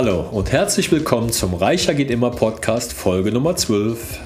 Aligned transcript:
Hallo 0.00 0.20
und 0.30 0.52
herzlich 0.52 0.92
willkommen 0.92 1.32
zum 1.32 1.54
Reicher 1.54 1.92
geht 1.92 2.12
immer 2.12 2.30
Podcast 2.30 2.92
Folge 2.92 3.32
Nummer 3.32 3.56
12. 3.56 4.20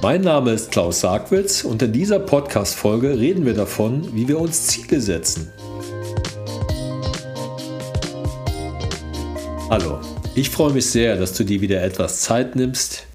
Mein 0.00 0.20
Name 0.20 0.52
ist 0.52 0.70
Klaus 0.70 1.00
Sargwitz 1.00 1.64
und 1.64 1.82
in 1.82 1.92
dieser 1.92 2.20
Podcast-Folge 2.20 3.18
reden 3.18 3.44
wir 3.44 3.54
davon, 3.54 4.14
wie 4.14 4.28
wir 4.28 4.38
uns 4.38 4.68
Ziele 4.68 5.00
setzen. 5.00 5.50
Hallo, 9.68 9.98
ich 10.36 10.48
freue 10.48 10.72
mich 10.72 10.86
sehr, 10.86 11.16
dass 11.16 11.32
du 11.32 11.42
dir 11.42 11.60
wieder 11.60 11.82
etwas 11.82 12.20
Zeit 12.20 12.54
nimmst. 12.54 13.08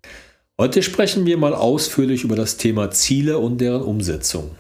Heute 0.59 0.83
sprechen 0.83 1.25
wir 1.25 1.37
mal 1.37 1.53
ausführlich 1.53 2.25
über 2.25 2.35
das 2.35 2.57
Thema 2.57 2.91
Ziele 2.91 3.37
und 3.37 3.61
deren 3.61 3.83
Umsetzung. 3.83 4.51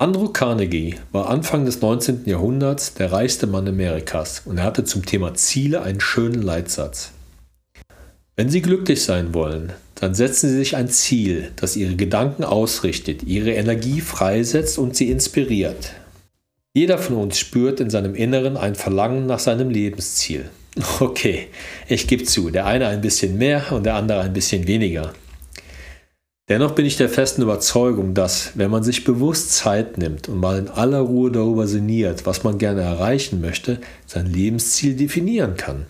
Andrew 0.00 0.28
Carnegie 0.28 0.94
war 1.10 1.28
Anfang 1.28 1.64
des 1.64 1.80
19. 1.80 2.22
Jahrhunderts 2.26 2.94
der 2.94 3.10
reichste 3.10 3.48
Mann 3.48 3.66
Amerikas 3.66 4.42
und 4.44 4.58
er 4.58 4.62
hatte 4.62 4.84
zum 4.84 5.04
Thema 5.04 5.34
Ziele 5.34 5.82
einen 5.82 6.00
schönen 6.00 6.40
Leitsatz. 6.40 7.10
Wenn 8.36 8.48
Sie 8.48 8.62
glücklich 8.62 9.02
sein 9.02 9.34
wollen, 9.34 9.72
dann 9.96 10.14
setzen 10.14 10.50
Sie 10.50 10.56
sich 10.56 10.76
ein 10.76 10.88
Ziel, 10.88 11.50
das 11.56 11.74
Ihre 11.74 11.96
Gedanken 11.96 12.44
ausrichtet, 12.44 13.24
Ihre 13.24 13.50
Energie 13.54 14.00
freisetzt 14.00 14.78
und 14.78 14.94
Sie 14.94 15.10
inspiriert. 15.10 15.94
Jeder 16.74 16.98
von 16.98 17.16
uns 17.16 17.36
spürt 17.36 17.80
in 17.80 17.90
seinem 17.90 18.14
Inneren 18.14 18.56
ein 18.56 18.76
Verlangen 18.76 19.26
nach 19.26 19.40
seinem 19.40 19.68
Lebensziel. 19.68 20.48
Okay, 21.00 21.48
ich 21.88 22.06
gebe 22.06 22.22
zu, 22.22 22.50
der 22.50 22.66
eine 22.66 22.86
ein 22.86 23.00
bisschen 23.00 23.36
mehr 23.36 23.72
und 23.72 23.84
der 23.84 23.96
andere 23.96 24.20
ein 24.20 24.32
bisschen 24.32 24.68
weniger. 24.68 25.12
Dennoch 26.48 26.70
bin 26.70 26.86
ich 26.86 26.96
der 26.96 27.10
festen 27.10 27.42
Überzeugung, 27.42 28.14
dass, 28.14 28.52
wenn 28.54 28.70
man 28.70 28.82
sich 28.82 29.04
bewusst 29.04 29.52
Zeit 29.52 29.98
nimmt 29.98 30.28
und 30.28 30.40
mal 30.40 30.58
in 30.58 30.68
aller 30.68 31.00
Ruhe 31.00 31.30
darüber 31.30 31.66
sinniert, 31.66 32.24
was 32.24 32.42
man 32.42 32.56
gerne 32.56 32.80
erreichen 32.80 33.42
möchte, 33.42 33.78
sein 34.06 34.26
Lebensziel 34.26 34.96
definieren 34.96 35.56
kann. 35.58 35.84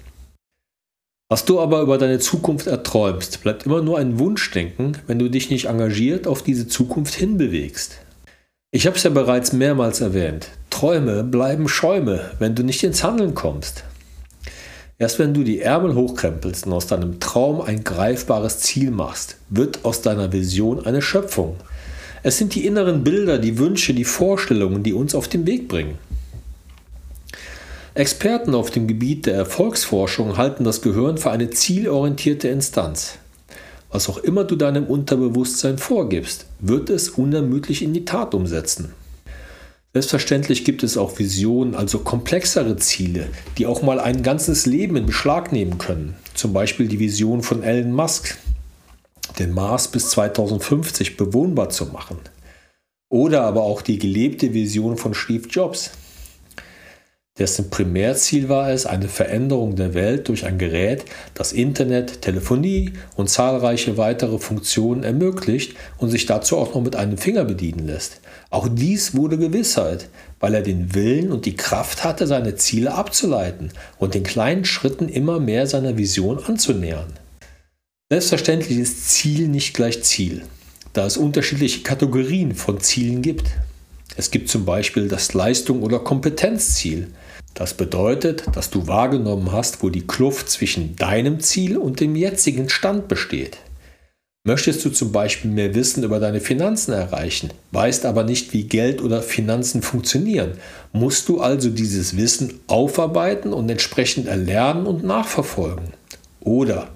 Was 1.29 1.45
du 1.45 1.61
aber 1.61 1.83
über 1.83 1.99
deine 1.99 2.19
Zukunft 2.19 2.67
erträumst, 2.67 3.43
bleibt 3.43 3.67
immer 3.67 3.83
nur 3.83 3.99
ein 3.99 4.19
Wunschdenken, 4.19 4.99
wenn 5.07 5.19
du 5.19 5.29
dich 5.29 5.51
nicht 5.51 5.67
engagiert 5.67 6.27
auf 6.27 6.43
diese 6.43 6.67
Zukunft 6.67 7.15
hinbewegst. 7.15 7.99
Ich 8.71 8.87
habe 8.87 8.97
es 8.97 9.03
ja 9.03 9.11
bereits 9.11 9.53
mehrmals 9.53 10.01
erwähnt. 10.01 10.49
Träume 10.71 11.23
bleiben 11.23 11.69
Schäume, 11.69 12.33
wenn 12.39 12.55
du 12.55 12.65
nicht 12.65 12.83
ins 12.83 13.05
Handeln 13.05 13.35
kommst. 13.35 13.85
Erst 15.01 15.21
wenn 15.21 15.33
du 15.33 15.45
die 15.45 15.61
Ärmel 15.61 15.95
hochkrempelst 15.95 16.67
und 16.67 16.73
aus 16.73 16.89
deinem 16.89 17.21
Traum 17.21 17.61
ein 17.61 17.85
greifbares 17.85 18.59
Ziel 18.59 18.91
machst, 18.91 19.37
wird 19.49 19.85
aus 19.85 20.03
deiner 20.03 20.33
Vision 20.33 20.85
eine 20.85 21.03
Schöpfung. 21.03 21.57
Es 22.25 22.37
sind 22.37 22.57
die 22.57 22.67
inneren 22.67 23.05
Bilder, 23.05 23.39
die 23.39 23.59
Wünsche, 23.59 23.95
die 23.95 24.05
Vorstellungen, 24.05 24.83
die 24.83 24.93
uns 24.93 25.15
auf 25.15 25.29
den 25.29 25.47
Weg 25.47 25.69
bringen. 25.69 25.99
Experten 27.95 28.57
auf 28.57 28.73
dem 28.73 28.89
Gebiet 28.89 29.27
der 29.27 29.35
Erfolgsforschung 29.35 30.37
halten 30.37 30.65
das 30.65 30.83
Gehirn 30.83 31.17
für 31.17 31.31
eine 31.31 31.51
zielorientierte 31.51 32.49
Instanz. 32.49 33.19
Was 33.93 34.09
auch 34.09 34.19
immer 34.19 34.43
du 34.43 34.57
deinem 34.57 34.87
Unterbewusstsein 34.87 35.79
vorgibst, 35.79 36.47
wird 36.59 36.91
es 36.91 37.11
unermüdlich 37.11 37.83
in 37.83 37.93
die 37.93 38.05
Tat 38.05 38.35
umsetzen. 38.35 38.93
Selbstverständlich 39.95 40.65
gibt 40.65 40.83
es 40.83 40.99
auch 40.99 41.19
Visionen, 41.19 41.75
also 41.75 42.01
komplexere 42.01 42.77
Ziele, 42.77 43.29
die 43.57 43.67
auch 43.67 43.83
mal 43.83 43.99
ein 43.99 44.23
ganzes 44.23 44.67
Leben 44.67 44.97
in 44.97 45.07
Beschlag 45.07 45.51
nehmen 45.51 45.79
können. 45.79 46.15
Zum 46.35 46.53
Beispiel 46.53 46.89
die 46.89 46.99
Vision 46.99 47.43
von 47.43 47.63
Elon 47.63 47.93
Musk, 47.93 48.37
den 49.39 49.53
Mars 49.53 49.89
bis 49.89 50.11
2050 50.11 51.17
bewohnbar 51.17 51.71
zu 51.71 51.87
machen. 51.87 52.19
Oder 53.09 53.43
aber 53.43 53.63
auch 53.63 53.81
die 53.81 53.99
gelebte 53.99 54.53
Vision 54.53 54.99
von 54.99 55.15
Steve 55.15 55.49
Jobs, 55.49 55.91
dessen 57.39 57.71
Primärziel 57.71 58.49
war 58.49 58.71
es, 58.71 58.85
eine 58.85 59.09
Veränderung 59.09 59.77
der 59.77 59.95
Welt 59.95 60.29
durch 60.29 60.45
ein 60.45 60.59
Gerät, 60.59 61.05
das 61.35 61.53
Internet, 61.53 62.21
Telefonie 62.21 62.93
und 63.17 63.31
zahlreiche 63.31 63.97
weitere 63.97 64.39
Funktionen 64.39 65.05
ermöglicht 65.05 65.77
und 65.97 66.11
sich 66.11 66.27
dazu 66.27 66.59
auch 66.59 66.75
noch 66.75 66.83
mit 66.83 66.97
einem 66.97 67.17
Finger 67.17 67.45
bedienen 67.45 67.87
lässt. 67.87 68.21
Auch 68.51 68.69
dies 68.71 69.15
wurde 69.15 69.37
Gewissheit, 69.37 70.09
weil 70.41 70.55
er 70.55 70.63
den 70.63 70.95
Willen 70.95 71.33
und 71.33 71.45
die 71.45 71.57
Kraft 71.57 72.05
hatte, 72.05 72.27
seine 72.27 72.57
Ziele 72.57 72.95
abzuleiten 72.95 73.73
und 73.99 74.15
in 74.15 74.23
kleinen 74.23 74.65
Schritten 74.65 75.09
immer 75.09 75.39
mehr 75.39 75.67
seiner 75.67 75.99
Vision 75.99 76.43
anzunähern. 76.43 77.13
Selbstverständlich 78.11 78.79
ist 78.79 79.11
Ziel 79.11 79.49
nicht 79.49 79.75
gleich 79.75 80.03
Ziel, 80.03 80.43
da 80.95 81.05
es 81.05 81.19
unterschiedliche 81.19 81.83
Kategorien 81.83 82.55
von 82.55 82.81
Zielen 82.81 83.21
gibt. 83.21 83.51
Es 84.17 84.31
gibt 84.31 84.49
zum 84.49 84.65
Beispiel 84.65 85.09
das 85.09 85.35
Leistung- 85.35 85.83
oder 85.83 85.99
Kompetenzziel, 85.99 87.09
das 87.59 87.75
bedeutet, 87.75 88.45
dass 88.55 88.71
du 88.71 88.87
wahrgenommen 88.87 89.51
hast, 89.51 89.83
wo 89.83 89.91
die 89.91 90.07
Kluft 90.07 90.49
zwischen 90.49 90.95
deinem 90.95 91.41
Ziel 91.41 91.77
und 91.77 91.99
dem 91.99 92.15
jetzigen 92.15 92.69
Stand 92.69 93.09
besteht. 93.09 93.59
Möchtest 94.49 94.83
du 94.83 94.89
zum 94.89 95.13
Beispiel 95.13 95.51
mehr 95.51 95.75
Wissen 95.75 96.05
über 96.05 96.21
deine 96.21 96.41
Finanzen 96.41 96.95
erreichen, 96.95 97.51
weißt 97.73 98.07
aber 98.07 98.25
nicht, 98.25 98.55
wie 98.55 98.63
Geld 98.63 99.03
oder 99.03 99.21
Finanzen 99.21 99.83
funktionieren, 99.83 100.53
musst 100.95 101.29
du 101.29 101.43
also 101.43 101.69
dieses 101.69 102.17
Wissen 102.17 102.59
aufarbeiten 102.67 103.53
und 103.53 103.69
entsprechend 103.69 104.27
erlernen 104.27 104.87
und 104.87 105.05
nachverfolgen. 105.05 105.89
Oder 106.41 106.89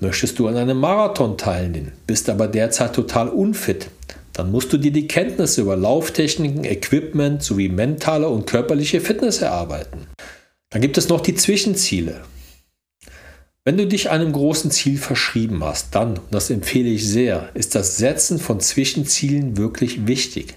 möchtest 0.00 0.40
du 0.40 0.48
an 0.48 0.56
einem 0.56 0.80
Marathon 0.80 1.38
teilnehmen, 1.38 1.92
bist 2.08 2.28
aber 2.28 2.48
derzeit 2.48 2.92
total 2.92 3.28
unfit, 3.28 3.86
dann 4.32 4.50
musst 4.50 4.72
du 4.72 4.76
dir 4.76 4.90
die 4.90 5.06
Kenntnisse 5.06 5.60
über 5.60 5.76
Lauftechniken, 5.76 6.64
Equipment 6.64 7.40
sowie 7.40 7.68
mentale 7.68 8.28
und 8.28 8.48
körperliche 8.48 9.00
Fitness 9.00 9.42
erarbeiten. 9.42 10.08
Dann 10.70 10.82
gibt 10.82 10.98
es 10.98 11.08
noch 11.08 11.20
die 11.20 11.36
Zwischenziele. 11.36 12.22
Wenn 13.70 13.78
du 13.78 13.86
dich 13.86 14.10
einem 14.10 14.32
großen 14.32 14.72
Ziel 14.72 14.98
verschrieben 14.98 15.62
hast, 15.62 15.94
dann, 15.94 16.18
und 16.18 16.34
das 16.34 16.50
empfehle 16.50 16.88
ich 16.88 17.06
sehr, 17.06 17.50
ist 17.54 17.76
das 17.76 17.98
Setzen 17.98 18.40
von 18.40 18.58
Zwischenzielen 18.58 19.56
wirklich 19.56 20.08
wichtig. 20.08 20.54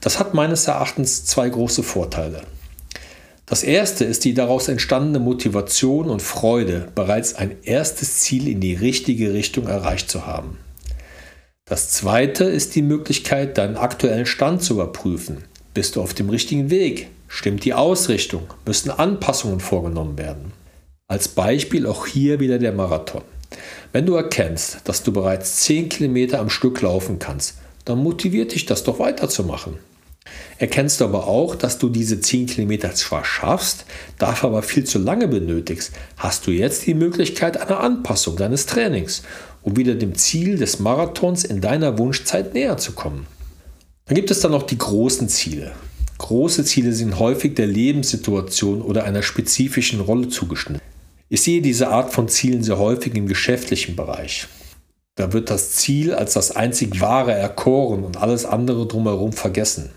Das 0.00 0.18
hat 0.18 0.34
meines 0.34 0.66
Erachtens 0.66 1.24
zwei 1.24 1.48
große 1.48 1.84
Vorteile. 1.84 2.42
Das 3.46 3.62
erste 3.62 4.04
ist 4.04 4.24
die 4.24 4.34
daraus 4.34 4.66
entstandene 4.66 5.20
Motivation 5.20 6.10
und 6.10 6.22
Freude, 6.22 6.88
bereits 6.96 7.36
ein 7.36 7.54
erstes 7.62 8.18
Ziel 8.18 8.48
in 8.48 8.60
die 8.60 8.74
richtige 8.74 9.32
Richtung 9.32 9.68
erreicht 9.68 10.10
zu 10.10 10.26
haben. 10.26 10.58
Das 11.66 11.90
zweite 11.90 12.42
ist 12.42 12.74
die 12.74 12.82
Möglichkeit, 12.82 13.58
deinen 13.58 13.76
aktuellen 13.76 14.26
Stand 14.26 14.64
zu 14.64 14.74
überprüfen. 14.74 15.44
Bist 15.72 15.94
du 15.94 16.02
auf 16.02 16.14
dem 16.14 16.28
richtigen 16.28 16.68
Weg? 16.68 17.10
Stimmt 17.28 17.64
die 17.64 17.74
Ausrichtung? 17.74 18.42
Müssen 18.66 18.90
Anpassungen 18.90 19.60
vorgenommen 19.60 20.18
werden? 20.18 20.50
Als 21.10 21.26
Beispiel 21.26 21.88
auch 21.88 22.06
hier 22.06 22.38
wieder 22.38 22.60
der 22.60 22.70
Marathon. 22.70 23.22
Wenn 23.90 24.06
du 24.06 24.14
erkennst, 24.14 24.78
dass 24.84 25.02
du 25.02 25.12
bereits 25.12 25.56
10 25.56 25.88
Kilometer 25.88 26.38
am 26.38 26.50
Stück 26.50 26.80
laufen 26.82 27.18
kannst, 27.18 27.56
dann 27.84 28.00
motiviert 28.00 28.54
dich 28.54 28.64
das 28.64 28.84
doch 28.84 29.00
weiterzumachen. 29.00 29.78
Erkennst 30.58 31.00
du 31.00 31.04
aber 31.06 31.26
auch, 31.26 31.56
dass 31.56 31.78
du 31.78 31.88
diese 31.88 32.20
10 32.20 32.46
Kilometer 32.46 32.94
zwar 32.94 33.24
schaffst, 33.24 33.86
dafür 34.18 34.50
aber 34.50 34.62
viel 34.62 34.84
zu 34.84 35.00
lange 35.00 35.26
benötigst, 35.26 35.90
hast 36.16 36.46
du 36.46 36.52
jetzt 36.52 36.86
die 36.86 36.94
Möglichkeit 36.94 37.60
einer 37.60 37.80
Anpassung 37.80 38.36
deines 38.36 38.66
Trainings 38.66 39.24
um 39.62 39.76
wieder 39.76 39.96
dem 39.96 40.14
Ziel 40.14 40.58
des 40.58 40.78
Marathons 40.78 41.42
in 41.42 41.60
deiner 41.60 41.98
Wunschzeit 41.98 42.54
näher 42.54 42.76
zu 42.76 42.92
kommen. 42.92 43.26
Dann 44.04 44.14
gibt 44.14 44.30
es 44.30 44.38
dann 44.38 44.52
noch 44.52 44.62
die 44.62 44.78
großen 44.78 45.28
Ziele. 45.28 45.72
Große 46.18 46.64
Ziele 46.64 46.92
sind 46.92 47.18
häufig 47.18 47.56
der 47.56 47.66
Lebenssituation 47.66 48.80
oder 48.80 49.02
einer 49.02 49.22
spezifischen 49.22 50.00
Rolle 50.00 50.28
zugeschnitten. 50.28 50.80
Ich 51.32 51.42
sehe 51.42 51.62
diese 51.62 51.90
Art 51.90 52.12
von 52.12 52.28
Zielen 52.28 52.64
sehr 52.64 52.80
häufig 52.80 53.14
im 53.14 53.28
geschäftlichen 53.28 53.94
Bereich. 53.94 54.48
Da 55.14 55.32
wird 55.32 55.48
das 55.48 55.70
Ziel 55.76 56.12
als 56.12 56.32
das 56.32 56.56
einzig 56.56 57.00
wahre 57.00 57.32
erkoren 57.32 58.02
und 58.02 58.16
alles 58.16 58.44
andere 58.44 58.88
drumherum 58.88 59.32
vergessen. 59.32 59.90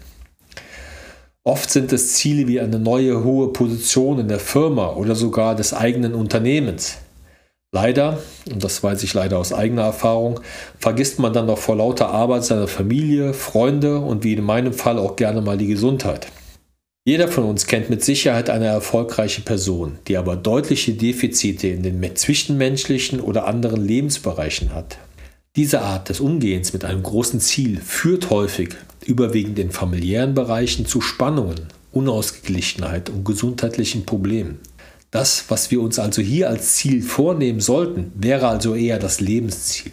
Oft 1.43 1.71
sind 1.71 1.91
es 1.91 2.13
Ziele 2.13 2.47
wie 2.47 2.59
eine 2.59 2.77
neue 2.77 3.23
hohe 3.23 3.51
Position 3.51 4.19
in 4.19 4.27
der 4.27 4.39
Firma 4.39 4.93
oder 4.93 5.15
sogar 5.15 5.55
des 5.55 5.73
eigenen 5.73 6.13
Unternehmens. 6.13 6.97
Leider, 7.71 8.19
und 8.51 8.63
das 8.63 8.83
weiß 8.83 9.01
ich 9.01 9.15
leider 9.15 9.39
aus 9.39 9.53
eigener 9.53 9.85
Erfahrung, 9.85 10.39
vergisst 10.77 11.17
man 11.17 11.33
dann 11.33 11.47
noch 11.47 11.57
vor 11.57 11.77
lauter 11.77 12.09
Arbeit 12.09 12.45
seine 12.45 12.67
Familie, 12.67 13.33
Freunde 13.33 13.97
und 13.97 14.23
wie 14.23 14.33
in 14.33 14.43
meinem 14.43 14.73
Fall 14.73 14.99
auch 14.99 15.15
gerne 15.15 15.41
mal 15.41 15.57
die 15.57 15.65
Gesundheit. 15.65 16.27
Jeder 17.05 17.27
von 17.27 17.43
uns 17.43 17.67
kennt 17.67 17.89
mit 17.89 18.01
Sicherheit 18.01 18.49
eine 18.49 18.67
erfolgreiche 18.67 19.41
Person, 19.41 19.99
die 20.07 20.15
aber 20.15 20.37
deutliche 20.37 20.93
Defizite 20.93 21.67
in 21.67 21.83
den 21.83 22.15
zwischenmenschlichen 22.15 23.19
oder 23.19 23.45
anderen 23.45 23.85
Lebensbereichen 23.85 24.73
hat. 24.73 24.99
Diese 25.57 25.81
Art 25.81 26.07
des 26.07 26.21
Umgehens 26.21 26.71
mit 26.71 26.85
einem 26.85 27.03
großen 27.03 27.41
Ziel 27.41 27.81
führt 27.81 28.29
häufig, 28.29 28.69
überwiegend 29.05 29.59
in 29.59 29.71
familiären 29.71 30.33
Bereichen, 30.33 30.85
zu 30.85 31.01
Spannungen, 31.01 31.67
Unausgeglichenheit 31.91 33.09
und 33.09 33.25
gesundheitlichen 33.25 34.05
Problemen. 34.05 34.59
Das, 35.11 35.43
was 35.49 35.71
wir 35.71 35.81
uns 35.81 35.99
also 35.99 36.21
hier 36.21 36.49
als 36.49 36.75
Ziel 36.75 37.01
vornehmen 37.01 37.59
sollten, 37.59 38.13
wäre 38.15 38.47
also 38.47 38.75
eher 38.75 38.97
das 38.97 39.19
Lebensziel. 39.19 39.91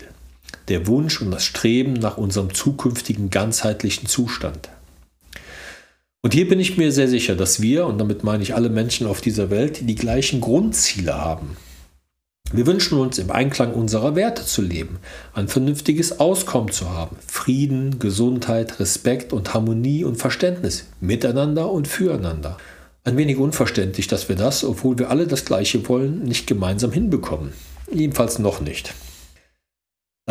Der 0.68 0.86
Wunsch 0.86 1.20
und 1.20 1.32
das 1.32 1.44
Streben 1.44 1.94
nach 1.94 2.18
unserem 2.18 2.54
zukünftigen 2.54 3.30
ganzheitlichen 3.30 4.06
Zustand. 4.06 4.70
Und 6.22 6.34
hier 6.34 6.46
bin 6.48 6.60
ich 6.60 6.76
mir 6.76 6.92
sehr 6.92 7.08
sicher, 7.08 7.34
dass 7.34 7.62
wir, 7.62 7.86
und 7.86 7.98
damit 7.98 8.24
meine 8.24 8.42
ich 8.42 8.54
alle 8.54 8.68
Menschen 8.68 9.06
auf 9.06 9.22
dieser 9.22 9.48
Welt, 9.48 9.88
die 9.88 9.94
gleichen 9.94 10.40
Grundziele 10.40 11.14
haben. 11.14 11.56
Wir 12.52 12.66
wünschen 12.66 12.98
uns 12.98 13.18
im 13.18 13.30
Einklang 13.30 13.72
unserer 13.72 14.16
Werte 14.16 14.44
zu 14.44 14.60
leben, 14.60 14.98
ein 15.34 15.48
vernünftiges 15.48 16.18
Auskommen 16.18 16.72
zu 16.72 16.90
haben, 16.90 17.16
Frieden, 17.26 18.00
Gesundheit, 18.00 18.80
Respekt 18.80 19.32
und 19.32 19.54
Harmonie 19.54 20.04
und 20.04 20.16
Verständnis 20.16 20.86
miteinander 21.00 21.70
und 21.70 21.86
füreinander. 21.86 22.58
Ein 23.04 23.16
wenig 23.16 23.38
unverständlich, 23.38 24.08
dass 24.08 24.28
wir 24.28 24.36
das, 24.36 24.64
obwohl 24.64 24.98
wir 24.98 25.10
alle 25.10 25.26
das 25.26 25.44
Gleiche 25.44 25.88
wollen, 25.88 26.24
nicht 26.24 26.46
gemeinsam 26.46 26.92
hinbekommen. 26.92 27.52
Jedenfalls 27.90 28.38
noch 28.38 28.60
nicht. 28.60 28.92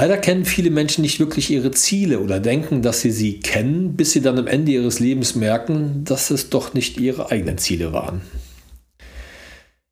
Leider 0.02 0.18
kennen 0.18 0.46
viele 0.46 0.70
Menschen 0.70 1.02
nicht 1.02 1.20
wirklich 1.20 1.52
ihre 1.52 1.72
Ziele 1.72 2.22
oder 2.22 2.40
denken, 2.40 2.82
dass 2.82 3.02
sie 3.02 3.12
sie 3.12 3.42
kennen, 3.42 3.98
bis 3.98 4.14
sie 4.14 4.22
dann 4.22 4.40
am 4.40 4.48
Ende 4.48 4.72
ihres 4.72 5.02
Lebens 5.02 5.36
merken, 5.36 6.06
dass 6.06 6.32
es 6.32 6.50
doch 6.50 6.74
nicht 6.74 6.98
ihre 6.98 7.32
eigenen 7.32 7.58
Ziele 7.58 7.92
waren. 7.92 8.22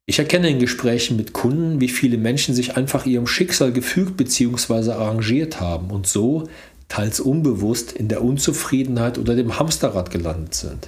Ich 0.05 0.17
erkenne 0.17 0.49
in 0.49 0.59
Gesprächen 0.59 1.17
mit 1.17 1.33
Kunden, 1.33 1.81
wie 1.81 1.89
viele 1.89 2.17
Menschen 2.17 2.55
sich 2.55 2.77
einfach 2.77 3.05
ihrem 3.05 3.27
Schicksal 3.27 3.73
gefügt 3.73 4.15
bzw. 4.15 4.91
arrangiert 4.91 5.59
haben 5.59 5.91
und 5.91 6.07
so, 6.07 6.47
teils 6.87 7.19
unbewusst, 7.19 7.91
in 7.91 8.07
der 8.07 8.23
Unzufriedenheit 8.23 9.17
oder 9.17 9.35
dem 9.35 9.59
Hamsterrad 9.59 10.09
gelandet 10.09 10.55
sind. 10.55 10.87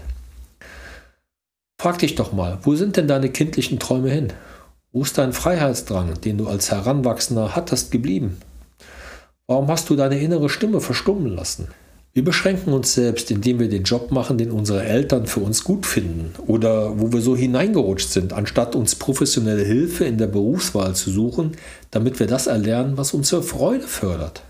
Frag 1.78 2.00
dich 2.00 2.16
doch 2.16 2.32
mal, 2.32 2.60
wo 2.62 2.74
sind 2.76 2.96
denn 2.96 3.10
deine 3.10 3.28
kindlichen 3.28 3.80
Träume 3.80 4.12
hin? 4.12 4.32
Wo 4.94 5.02
ist 5.02 5.18
dein 5.18 5.34
Freiheitsdrang, 5.34 6.22
den 6.22 6.38
du 6.38 6.48
als 6.48 6.72
Heranwachsender 6.72 7.54
hattest, 7.54 7.92
geblieben? 7.92 8.38
Warum 9.50 9.68
hast 9.68 9.90
du 9.90 9.96
deine 9.96 10.20
innere 10.20 10.48
Stimme 10.48 10.80
verstummen 10.80 11.36
lassen? 11.36 11.70
Wir 12.14 12.24
beschränken 12.24 12.72
uns 12.72 12.94
selbst, 12.94 13.32
indem 13.32 13.60
wir 13.60 13.68
den 13.68 13.82
Job 13.82 14.12
machen, 14.12 14.38
den 14.38 14.52
unsere 14.52 14.84
Eltern 14.84 15.26
für 15.26 15.40
uns 15.40 15.64
gut 15.64 15.88
finden 15.88 16.36
oder 16.46 17.00
wo 17.00 17.12
wir 17.12 17.22
so 17.22 17.36
hineingerutscht 17.36 18.12
sind, 18.12 18.32
anstatt 18.32 18.76
uns 18.76 18.94
professionelle 18.94 19.64
Hilfe 19.64 20.06
in 20.06 20.20
der 20.20 20.28
Berufswahl 20.28 20.94
zu 20.94 21.10
suchen, 21.10 21.54
damit 21.90 22.20
wir 22.20 22.28
das 22.28 22.46
erlernen, 22.46 22.96
was 22.96 23.16
unsere 23.16 23.42
Freude 23.42 23.88
fördert. 23.88 24.44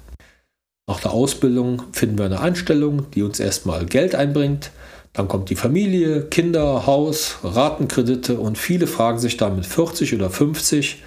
Nach 0.86 1.00
der 1.00 1.12
Ausbildung 1.12 1.84
finden 1.94 2.18
wir 2.18 2.26
eine 2.26 2.42
Einstellung, 2.42 3.10
die 3.12 3.24
uns 3.24 3.40
erstmal 3.40 3.86
Geld 3.86 4.16
einbringt, 4.16 4.72
dann 5.14 5.30
kommt 5.30 5.50
die 5.50 5.56
Familie, 5.56 6.24
Kinder, 6.24 6.86
Haus, 6.88 7.38
Ratenkredite 7.42 8.38
und 8.38 8.58
viele 8.58 8.86
fragen 8.86 9.20
sich 9.20 9.38
dann 9.38 9.56
mit 9.56 9.66
40 9.66 10.14
oder 10.14 10.30
50, 10.30 11.02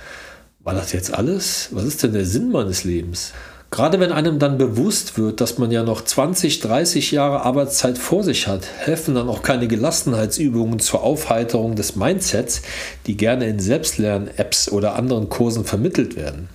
war 0.60 0.72
das 0.72 0.92
jetzt 0.92 1.12
alles? 1.12 1.68
Was 1.72 1.84
ist 1.84 2.02
denn 2.02 2.14
der 2.14 2.24
Sinn 2.24 2.50
meines 2.50 2.84
Lebens? 2.84 3.34
Gerade 3.72 3.98
wenn 4.00 4.12
einem 4.12 4.38
dann 4.38 4.58
bewusst 4.58 5.16
wird, 5.16 5.40
dass 5.40 5.56
man 5.56 5.70
ja 5.70 5.82
noch 5.82 6.04
20, 6.04 6.60
30 6.60 7.10
Jahre 7.10 7.40
Arbeitszeit 7.40 7.96
vor 7.96 8.22
sich 8.22 8.46
hat, 8.46 8.66
helfen 8.76 9.14
dann 9.14 9.30
auch 9.30 9.40
keine 9.40 9.66
Gelassenheitsübungen 9.66 10.78
zur 10.78 11.02
Aufheiterung 11.02 11.74
des 11.74 11.96
Mindsets, 11.96 12.60
die 13.06 13.16
gerne 13.16 13.46
in 13.46 13.60
Selbstlern-Apps 13.60 14.70
oder 14.70 14.94
anderen 14.96 15.30
Kursen 15.30 15.64
vermittelt 15.64 16.16
werden. 16.16 16.50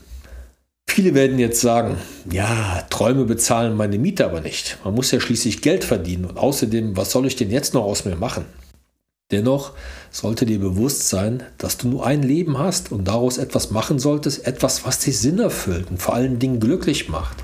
Viele 0.88 1.16
werden 1.16 1.40
jetzt 1.40 1.60
sagen, 1.60 1.98
ja, 2.32 2.84
Träume 2.92 3.26
bezahlen 3.26 3.76
meine 3.76 3.98
Miete 3.98 4.24
aber 4.24 4.42
nicht. 4.42 4.78
Man 4.84 4.94
muss 4.94 5.10
ja 5.10 5.20
schließlich 5.20 5.64
Geld 5.64 5.84
verdienen 5.84 6.26
und 6.26 6.38
außerdem, 6.38 6.98
was 6.98 7.10
soll 7.10 7.26
ich 7.26 7.36
denn 7.36 7.50
jetzt 7.50 7.74
noch 7.74 7.84
aus 7.84 8.06
mir 8.06 8.16
machen? 8.16 8.46
Dennoch 9.32 9.74
sollte 10.10 10.46
dir 10.46 10.60
bewusst 10.60 11.10
sein, 11.10 11.44
dass 11.58 11.78
du 11.78 11.90
nur 11.90 12.06
ein 12.06 12.24
Leben 12.24 12.58
hast 12.58 12.94
und 12.94 13.10
daraus 13.10 13.38
etwas 13.38 13.72
machen 13.72 14.00
solltest, 14.00 14.48
etwas, 14.48 14.86
was 14.86 15.00
dich 15.00 15.20
Sinn 15.20 15.40
erfüllt 15.40 15.92
und 15.92 16.02
vor 16.02 16.14
allen 16.14 16.40
Dingen 16.40 16.62
glücklich 16.62 17.10
macht. 17.10 17.44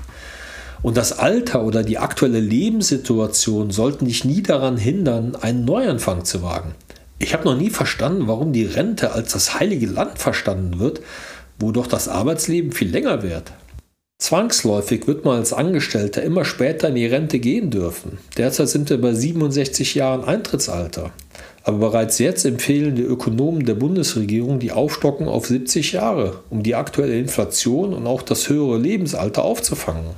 Und 0.80 0.96
das 0.96 1.18
Alter 1.18 1.62
oder 1.62 1.82
die 1.82 1.98
aktuelle 1.98 2.40
Lebenssituation 2.40 3.70
sollten 3.70 4.06
dich 4.06 4.24
nie 4.24 4.42
daran 4.42 4.78
hindern, 4.78 5.36
einen 5.36 5.66
Neuanfang 5.66 6.24
zu 6.24 6.42
wagen. 6.42 6.74
Ich 7.18 7.34
habe 7.34 7.44
noch 7.44 7.56
nie 7.56 7.70
verstanden, 7.70 8.28
warum 8.28 8.54
die 8.54 8.64
Rente 8.64 9.12
als 9.12 9.32
das 9.32 9.58
heilige 9.60 9.86
Land 9.86 10.18
verstanden 10.18 10.78
wird, 10.78 11.02
wo 11.58 11.70
doch 11.70 11.86
das 11.86 12.08
Arbeitsleben 12.08 12.72
viel 12.72 12.90
länger 12.90 13.22
wird. 13.22 13.52
Zwangsläufig 14.18 15.06
wird 15.06 15.26
man 15.26 15.36
als 15.36 15.52
Angestellter 15.52 16.22
immer 16.22 16.46
später 16.46 16.88
in 16.88 16.94
die 16.94 17.06
Rente 17.06 17.40
gehen 17.40 17.70
dürfen. 17.70 18.18
Derzeit 18.38 18.68
sind 18.68 18.88
wir 18.88 19.00
bei 19.00 19.12
67 19.12 19.94
Jahren 19.94 20.24
Eintrittsalter. 20.24 21.12
Aber 21.64 21.78
bereits 21.78 22.18
jetzt 22.18 22.44
empfehlen 22.44 22.94
die 22.94 23.02
Ökonomen 23.02 23.64
der 23.64 23.74
Bundesregierung 23.74 24.58
die 24.58 24.72
Aufstockung 24.72 25.28
auf 25.28 25.46
70 25.46 25.92
Jahre, 25.92 26.40
um 26.50 26.62
die 26.62 26.74
aktuelle 26.74 27.18
Inflation 27.18 27.94
und 27.94 28.06
auch 28.06 28.20
das 28.20 28.50
höhere 28.50 28.76
Lebensalter 28.78 29.44
aufzufangen. 29.44 30.10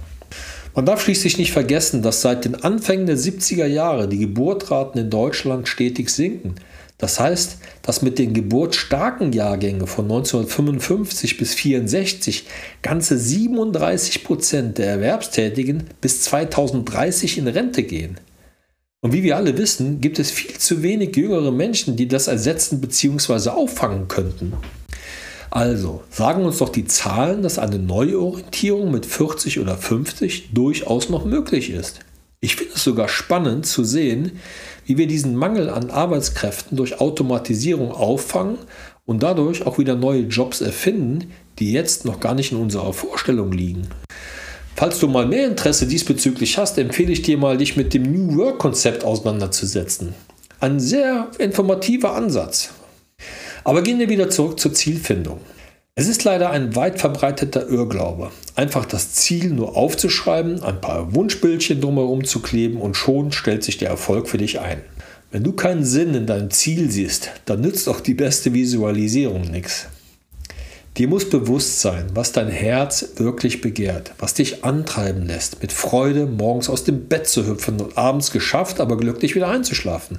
Man 0.75 0.85
darf 0.85 1.01
schließlich 1.01 1.39
nicht 1.39 1.53
vergessen, 1.53 2.03
dass 2.03 2.21
seit 2.21 2.45
den 2.45 2.57
Anfängen 2.57 3.07
der 3.07 3.17
70er 3.17 3.65
Jahre 3.65 4.09
die 4.09 4.19
Geburtraten 4.19 5.01
in 5.01 5.09
Deutschland 5.09 5.69
stetig 5.69 6.11
sinken. 6.11 6.57
Das 6.99 7.21
heißt, 7.21 7.59
dass 7.83 8.03
mit 8.03 8.19
den 8.19 8.35
geburtsstarken 8.35 9.33
Jahrgängen 9.33 9.87
von 9.87 10.07
1955 10.07 11.39
bis 11.39 11.51
1964 11.53 12.47
ganze 12.83 13.19
37 13.19 14.25
Prozent 14.25 14.79
der 14.79 14.89
Erwerbstätigen 14.89 15.85
bis 16.01 16.23
2030 16.23 17.39
in 17.39 17.49
Rente 17.49 17.85
gehen. 17.85 18.19
Und 19.07 19.13
wie 19.13 19.23
wir 19.23 19.37
alle 19.37 19.57
wissen, 19.57 20.01
gibt 20.01 20.19
es 20.19 20.33
viel 20.33 20.59
zu 20.59 20.83
wenig 20.83 21.15
jüngere 21.15 21.53
Menschen, 21.53 21.95
die 21.95 22.09
das 22.09 22.27
ersetzen 22.27 22.81
bzw. 22.81 23.51
auffangen 23.51 24.09
könnten. 24.09 24.55
Also 25.49 26.03
sagen 26.11 26.45
uns 26.45 26.59
doch 26.59 26.71
die 26.71 26.87
Zahlen, 26.87 27.43
dass 27.43 27.61
eine 27.61 27.79
Neuorientierung 27.79 28.91
mit 28.91 29.07
40 29.07 29.61
oder 29.61 29.77
50 29.77 30.51
durchaus 30.55 31.09
noch 31.09 31.25
möglich 31.25 31.71
ist. 31.71 32.01
Ich 32.41 32.57
finde 32.57 32.73
es 32.75 32.83
sogar 32.83 33.07
spannend 33.07 33.65
zu 33.65 33.85
sehen, 33.85 34.41
wie 34.87 34.99
wir 34.99 35.07
diesen 35.07 35.37
Mangel 35.37 35.71
an 35.71 35.91
Arbeitskräften 35.91 36.77
durch 36.77 37.01
Automatisierung 37.01 37.93
auffangen 37.93 38.59
und 39.05 39.23
dadurch 39.23 39.67
auch 39.69 39.79
wieder 39.79 39.95
neue 39.95 40.23
Jobs 40.23 40.61
erfinden, 40.63 41.31
die 41.61 41.71
jetzt 41.71 42.07
noch 42.07 42.19
gar 42.19 42.35
nicht 42.35 42.51
in 42.51 42.59
unserer 42.59 42.93
Vorstellung 42.93 43.53
liegen. 43.53 43.87
Falls 44.77 44.99
du 44.99 45.09
mal 45.09 45.25
mehr 45.25 45.47
Interesse 45.47 45.87
diesbezüglich 45.87 46.59
hast, 46.59 46.77
empfehle 46.77 47.11
ich 47.11 47.23
dir 47.23 47.39
mal, 47.39 47.57
dich 47.57 47.77
mit 47.77 47.95
dem 47.95 48.03
New 48.03 48.37
Work 48.37 48.59
Konzept 48.59 49.05
auseinanderzusetzen. 49.05 50.15
Ein 50.61 50.81
sehr 50.81 51.31
informativer 51.39 52.15
Ansatz. 52.15 52.75
Aber 53.65 53.81
gehen 53.81 53.99
wir 53.99 54.11
wieder 54.11 54.29
zurück 54.29 54.61
zur 54.61 54.75
Zielfindung. 54.75 55.41
Es 55.95 56.09
ist 56.09 56.25
leider 56.25 56.51
ein 56.51 56.77
weit 56.77 57.01
verbreiteter 57.01 57.71
Irrglaube, 57.71 58.31
einfach 58.55 58.85
das 58.85 59.15
Ziel 59.15 59.49
nur 59.49 59.79
aufzuschreiben, 59.79 60.63
ein 60.63 60.83
paar 60.83 61.15
Wunschbildchen 61.15 61.81
drumherum 61.81 62.25
zu 62.25 62.43
kleben 62.43 62.79
und 62.79 62.99
schon 62.99 63.33
stellt 63.33 63.65
sich 63.65 63.79
der 63.79 63.89
Erfolg 63.89 64.29
für 64.29 64.37
dich 64.37 64.61
ein. 64.61 64.83
Wenn 65.31 65.43
du 65.43 65.53
keinen 65.53 65.85
Sinn 65.87 66.15
in 66.15 66.27
deinem 66.27 66.51
Ziel 66.51 66.91
siehst, 66.91 67.31
dann 67.47 67.63
nützt 67.63 67.89
auch 67.89 68.01
die 68.01 68.15
beste 68.15 68.53
Visualisierung 68.53 69.51
nichts. 69.51 69.87
Dir 70.97 71.09
muss 71.09 71.29
bewusst 71.29 71.83
sein, 71.83 72.07
was 72.15 72.33
dein 72.33 72.49
Herz 72.49 73.07
wirklich 73.17 73.61
begehrt, 73.61 74.13
was 74.19 74.33
dich 74.33 74.65
antreiben 74.65 75.27
lässt, 75.27 75.61
mit 75.61 75.71
Freude 75.71 76.25
morgens 76.25 76.71
aus 76.71 76.85
dem 76.85 77.07
Bett 77.07 77.27
zu 77.27 77.47
hüpfen 77.47 77.79
und 77.81 77.99
abends 77.99 78.31
geschafft, 78.31 78.81
aber 78.81 78.97
glücklich 78.97 79.35
wieder 79.35 79.49
einzuschlafen. 79.49 80.17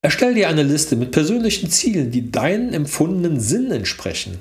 Erstell 0.00 0.34
dir 0.34 0.48
eine 0.48 0.62
Liste 0.62 0.94
mit 0.94 1.10
persönlichen 1.10 1.70
Zielen, 1.70 2.12
die 2.12 2.30
deinen 2.30 2.72
empfundenen 2.72 3.40
Sinn 3.40 3.72
entsprechen. 3.72 4.38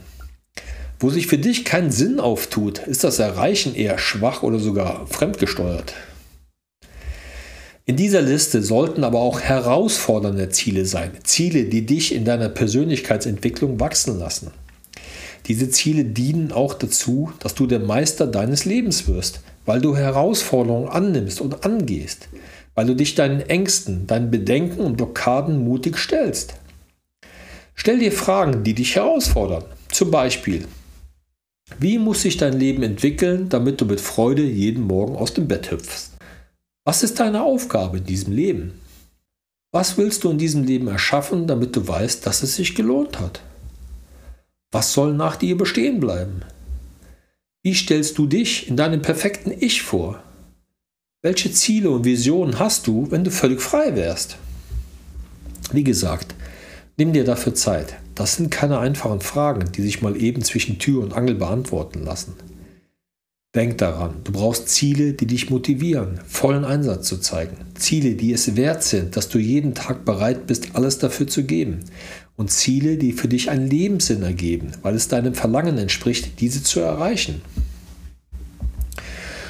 Wo 1.00 1.10
sich 1.10 1.25
für 1.25 1.39
dich 1.39 1.65
kein 1.65 1.91
Sinn 1.91 2.20
auftut, 2.20 2.79
ist 2.79 3.03
das 3.03 3.18
Erreichen 3.18 3.74
eher 3.74 3.98
schwach 3.98 4.44
oder 4.44 4.60
sogar 4.60 5.08
fremdgesteuert. 5.08 5.96
In 7.86 7.96
dieser 7.96 8.22
Liste 8.22 8.62
sollten 8.62 9.03
aber 9.03 9.20
auch 9.20 9.41
herausfordernde 9.41 10.50
Ziele 10.50 10.86
sein, 10.86 11.12
Ziele, 11.24 11.63
die 11.63 11.88
dich 11.88 12.13
in 12.13 12.24
deiner 12.24 12.50
Persönlichkeitsentwicklung 12.50 13.79
wachsen 13.79 14.20
lassen. 14.20 14.51
Diese 15.50 15.72
Ziele 15.72 16.06
dienen 16.06 16.51
auch 16.51 16.75
dazu, 16.75 17.34
dass 17.39 17.56
du 17.56 17.65
der 17.65 17.79
Meister 17.79 18.27
deines 18.27 18.65
Lebens 18.65 19.08
wirst, 19.08 19.41
weil 19.65 19.82
du 19.82 19.98
Herausforderungen 19.98 20.88
annimmst 20.88 21.41
und 21.41 21.65
angehst, 21.65 22.29
weil 22.75 22.86
du 22.86 22.96
dich 22.96 23.15
deinen 23.15 23.41
Ängsten, 23.41 24.06
deinen 24.06 24.29
Bedenken 24.29 24.79
und 24.79 24.98
Blockaden 24.98 25.58
mutig 25.63 25.98
stellst. 25.98 26.53
Stell 27.74 27.98
dir 27.98 28.12
Fragen, 28.12 28.63
die 28.63 28.75
dich 28.75 28.96
herausfordern. 28.96 29.63
Zum 29.91 30.12
Beispiel, 30.12 30.68
wie 31.79 31.98
muss 31.98 32.22
sich 32.22 32.38
dein 32.38 32.53
Leben 32.53 32.84
entwickeln, 32.84 33.50
damit 33.50 33.82
du 33.82 33.86
mit 33.86 34.01
Freude 34.01 34.44
jeden 34.44 34.84
Morgen 34.84 35.15
aus 35.15 35.34
dem 35.34 35.48
Bett 35.48 35.72
hüpfst? 35.72 36.12
Was 36.84 37.01
ist 37.01 37.20
deine 37.20 37.41
Aufgabe 37.41 37.98
in 37.98 38.06
diesem 38.06 38.34
Leben? 38.34 38.74
Was 39.72 39.98
willst 39.98 40.24
du 40.24 40.29
in 40.29 40.38
diesem 40.38 40.63
Leben 40.63 40.88
erschaffen, 40.88 41.48
damit 41.48 41.75
du 41.75 41.88
weißt, 41.88 42.27
dass 42.27 42.44
es 42.44 42.56
sich 42.56 42.75
gelohnt 42.75 43.20
hat? 43.20 43.41
Was 44.71 44.93
soll 44.93 45.15
nach 45.15 45.35
dir 45.35 45.57
bestehen 45.57 45.99
bleiben? 45.99 46.43
Wie 47.63 47.73
stellst 47.73 48.19
du 48.19 48.27
dich 48.27 48.67
in 48.67 48.77
deinem 48.77 49.01
perfekten 49.01 49.51
Ich 49.51 49.81
vor? 49.81 50.21
Welche 51.23 51.51
Ziele 51.51 51.89
und 51.89 52.05
Visionen 52.05 52.59
hast 52.59 52.85
du, 52.85 53.09
wenn 53.09 53.23
du 53.23 53.31
völlig 53.31 53.61
frei 53.61 53.95
wärst? 53.95 54.38
Wie 55.71 55.83
gesagt, 55.83 56.35
nimm 56.97 57.13
dir 57.13 57.23
dafür 57.23 57.55
Zeit. 57.55 57.95
Das 58.13 58.35
sind 58.35 58.51
keine 58.51 58.77
einfachen 58.77 59.21
Fragen, 59.21 59.71
die 59.71 59.81
sich 59.81 60.03
mal 60.03 60.15
eben 60.21 60.43
zwischen 60.43 60.77
Tür 60.77 61.01
und 61.01 61.13
Angel 61.13 61.35
beantworten 61.35 62.03
lassen. 62.03 62.35
Denk 63.55 63.79
daran, 63.79 64.21
du 64.23 64.31
brauchst 64.31 64.69
Ziele, 64.69 65.13
die 65.13 65.25
dich 65.25 65.49
motivieren, 65.49 66.19
vollen 66.27 66.63
Einsatz 66.63 67.07
zu 67.07 67.17
zeigen. 67.17 67.57
Ziele, 67.73 68.13
die 68.13 68.31
es 68.31 68.55
wert 68.55 68.83
sind, 68.83 69.17
dass 69.17 69.27
du 69.27 69.39
jeden 69.39 69.73
Tag 69.73 70.05
bereit 70.05 70.45
bist, 70.45 70.75
alles 70.75 70.99
dafür 70.99 71.25
zu 71.25 71.43
geben. 71.43 71.79
Und 72.39 72.51
Ziele, 72.51 72.96
die 72.96 73.12
für 73.12 73.27
dich 73.27 73.50
einen 73.50 73.69
Lebenssinn 73.69 74.24
ergeben, 74.24 74.72
weil 74.81 74.96
es 74.96 75.10
deinem 75.10 75.34
Verlangen 75.34 75.77
entspricht, 75.77 76.39
diese 76.39 76.63
zu 76.63 76.79
erreichen. 76.79 77.41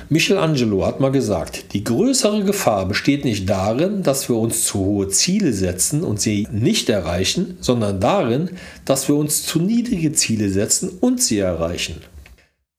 Michelangelo 0.09 0.87
hat 0.87 0.99
mal 0.99 1.11
gesagt, 1.11 1.73
die 1.73 1.83
größere 1.83 2.43
Gefahr 2.43 2.87
besteht 2.87 3.25
nicht 3.25 3.47
darin, 3.47 4.01
dass 4.01 4.27
wir 4.27 4.37
uns 4.37 4.65
zu 4.65 4.79
hohe 4.79 5.07
Ziele 5.07 5.53
setzen 5.53 6.03
und 6.03 6.19
sie 6.19 6.47
nicht 6.51 6.89
erreichen, 6.89 7.59
sondern 7.61 7.99
darin, 7.99 8.49
dass 8.85 9.07
wir 9.07 9.13
uns 9.13 9.45
zu 9.45 9.59
niedrige 9.59 10.13
Ziele 10.13 10.49
setzen 10.49 10.89
und 10.99 11.21
sie 11.21 11.37
erreichen. 11.37 11.97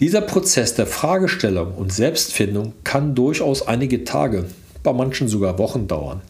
Dieser 0.01 0.23
Prozess 0.23 0.75
der 0.75 0.89
Fragestellung 0.89 1.77
und 1.77 1.93
Selbstfindung 1.93 2.73
kann 2.83 3.15
durchaus 3.15 3.69
einige 3.69 4.03
Tage, 4.03 4.47
bei 4.83 4.93
manchen 4.93 5.29
sogar 5.29 5.57
Wochen 5.59 5.87
dauern. 5.87 6.21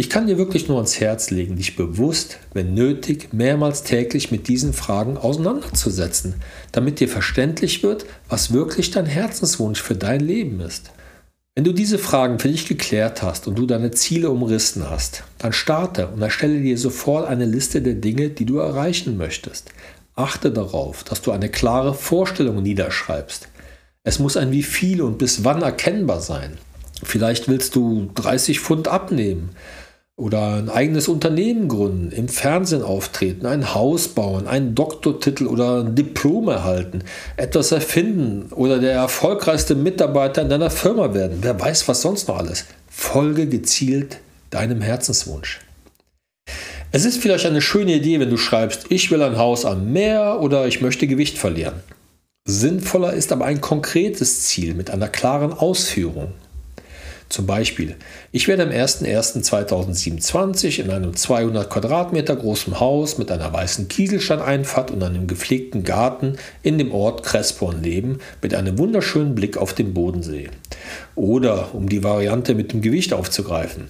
Ich 0.00 0.08
kann 0.08 0.26
dir 0.26 0.38
wirklich 0.38 0.66
nur 0.66 0.78
ans 0.78 0.98
Herz 0.98 1.28
legen, 1.28 1.56
dich 1.56 1.76
bewusst, 1.76 2.38
wenn 2.54 2.72
nötig, 2.72 3.34
mehrmals 3.34 3.82
täglich 3.82 4.30
mit 4.30 4.48
diesen 4.48 4.72
Fragen 4.72 5.18
auseinanderzusetzen, 5.18 6.36
damit 6.72 7.00
dir 7.00 7.08
verständlich 7.10 7.82
wird, 7.82 8.06
was 8.26 8.50
wirklich 8.50 8.90
dein 8.90 9.04
Herzenswunsch 9.04 9.82
für 9.82 9.96
dein 9.96 10.20
Leben 10.20 10.60
ist. 10.60 10.90
Wenn 11.54 11.64
du 11.64 11.74
diese 11.74 11.98
Fragen 11.98 12.38
für 12.38 12.48
dich 12.48 12.66
geklärt 12.66 13.22
hast 13.22 13.46
und 13.46 13.58
du 13.58 13.66
deine 13.66 13.90
Ziele 13.90 14.30
umrissen 14.30 14.88
hast, 14.88 15.22
dann 15.36 15.52
starte 15.52 16.08
und 16.08 16.22
erstelle 16.22 16.62
dir 16.62 16.78
sofort 16.78 17.28
eine 17.28 17.44
Liste 17.44 17.82
der 17.82 17.92
Dinge, 17.92 18.30
die 18.30 18.46
du 18.46 18.56
erreichen 18.56 19.18
möchtest. 19.18 19.68
Achte 20.14 20.50
darauf, 20.50 21.04
dass 21.04 21.20
du 21.20 21.30
eine 21.30 21.50
klare 21.50 21.92
Vorstellung 21.92 22.62
niederschreibst. 22.62 23.48
Es 24.02 24.18
muss 24.18 24.38
ein 24.38 24.50
wie 24.50 24.62
viel 24.62 25.02
und 25.02 25.18
bis 25.18 25.44
wann 25.44 25.60
erkennbar 25.60 26.22
sein. 26.22 26.56
Vielleicht 27.02 27.48
willst 27.48 27.76
du 27.76 28.10
30 28.14 28.60
Pfund 28.60 28.88
abnehmen 28.88 29.50
oder 30.20 30.56
ein 30.56 30.68
eigenes 30.68 31.08
Unternehmen 31.08 31.66
gründen, 31.66 32.12
im 32.12 32.28
Fernsehen 32.28 32.82
auftreten, 32.82 33.46
ein 33.46 33.74
Haus 33.74 34.08
bauen, 34.08 34.46
einen 34.46 34.74
Doktortitel 34.74 35.46
oder 35.46 35.80
ein 35.80 35.94
Diplom 35.94 36.48
erhalten, 36.48 37.02
etwas 37.38 37.72
erfinden 37.72 38.52
oder 38.52 38.78
der 38.78 38.92
erfolgreichste 38.92 39.74
Mitarbeiter 39.74 40.42
in 40.42 40.50
deiner 40.50 40.70
Firma 40.70 41.14
werden. 41.14 41.38
Wer 41.40 41.58
weiß, 41.58 41.88
was 41.88 42.02
sonst 42.02 42.28
noch 42.28 42.36
alles. 42.36 42.66
Folge 42.90 43.46
gezielt 43.46 44.18
deinem 44.50 44.82
Herzenswunsch. 44.82 45.60
Es 46.92 47.06
ist 47.06 47.22
vielleicht 47.22 47.46
eine 47.46 47.62
schöne 47.62 47.94
Idee, 47.94 48.20
wenn 48.20 48.30
du 48.30 48.36
schreibst, 48.36 48.90
ich 48.90 49.10
will 49.10 49.22
ein 49.22 49.38
Haus 49.38 49.64
am 49.64 49.90
Meer 49.92 50.40
oder 50.42 50.66
ich 50.66 50.82
möchte 50.82 51.06
Gewicht 51.06 51.38
verlieren. 51.38 51.80
Sinnvoller 52.44 53.14
ist 53.14 53.32
aber 53.32 53.46
ein 53.46 53.62
konkretes 53.62 54.42
Ziel 54.42 54.74
mit 54.74 54.90
einer 54.90 55.08
klaren 55.08 55.54
Ausführung. 55.54 56.32
Zum 57.30 57.46
Beispiel, 57.46 57.96
ich 58.32 58.48
werde 58.48 58.64
am 58.64 58.70
01.01.2027 58.70 60.80
in 60.80 60.90
einem 60.90 61.14
200 61.14 61.70
Quadratmeter 61.70 62.34
großen 62.34 62.80
Haus 62.80 63.18
mit 63.18 63.30
einer 63.30 63.52
weißen 63.52 63.86
Kieselsteineinfahrt 63.86 64.90
und 64.90 65.00
einem 65.00 65.28
gepflegten 65.28 65.84
Garten 65.84 66.38
in 66.64 66.76
dem 66.76 66.90
Ort 66.90 67.22
Crespon 67.22 67.84
leben, 67.84 68.18
mit 68.42 68.52
einem 68.52 68.78
wunderschönen 68.78 69.36
Blick 69.36 69.56
auf 69.56 69.74
den 69.74 69.94
Bodensee. 69.94 70.50
Oder, 71.14 71.72
um 71.72 71.88
die 71.88 72.02
Variante 72.02 72.56
mit 72.56 72.72
dem 72.72 72.80
Gewicht 72.80 73.12
aufzugreifen, 73.12 73.84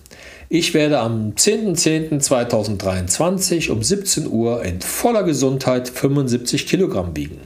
ich 0.51 0.75
werde 0.75 0.99
am 0.99 1.31
10.10.2023 1.31 3.71
um 3.71 3.83
17 3.83 4.27
Uhr 4.27 4.63
in 4.65 4.83
voller 4.83 5.23
Gesundheit 5.23 5.89
75 5.89 6.67
Kilogramm 6.67 7.17
wiegen. 7.17 7.41